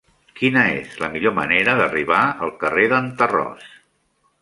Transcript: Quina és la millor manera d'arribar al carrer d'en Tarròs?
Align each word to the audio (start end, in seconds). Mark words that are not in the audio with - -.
Quina 0.37 0.63
és 0.77 0.95
la 1.03 1.09
millor 1.17 1.35
manera 1.41 1.77
d'arribar 1.83 2.25
al 2.47 2.57
carrer 2.65 2.91
d'en 2.95 3.15
Tarròs? 3.21 3.73